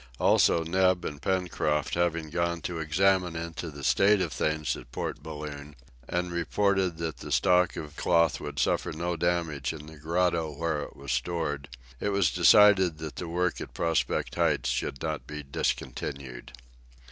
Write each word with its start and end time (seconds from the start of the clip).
Also, 0.19 0.63
Neb 0.63 1.05
and 1.05 1.21
Pencroft 1.21 1.93
having 1.93 2.31
gone 2.31 2.59
to 2.61 2.79
examine 2.79 3.35
into 3.35 3.69
the 3.69 3.83
state 3.83 4.19
of 4.19 4.33
things 4.33 4.75
at 4.75 4.91
Port 4.91 5.21
Balloon, 5.21 5.75
and 6.07 6.31
reported 6.31 6.97
that 6.97 7.17
the 7.17 7.31
stock 7.31 7.75
of 7.75 7.95
cloth 7.95 8.39
would 8.39 8.57
suffer 8.57 8.91
no 8.93 9.15
damage 9.15 9.73
in 9.73 9.85
the 9.85 9.97
grotto 9.97 10.51
where 10.55 10.81
it 10.81 10.95
was 10.95 11.11
stored, 11.11 11.69
it 11.99 12.09
was 12.09 12.31
decided 12.31 12.97
that 12.97 13.17
the 13.17 13.27
work 13.27 13.61
at 13.61 13.75
Prospect 13.75 14.33
Heights 14.33 14.69
should 14.69 15.03
not 15.03 15.27
be 15.27 15.43
discontinued. 15.43 16.53